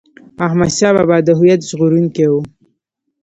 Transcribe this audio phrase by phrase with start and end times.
[0.45, 2.33] احمد شاه بابا د هویت ژغورونکی و.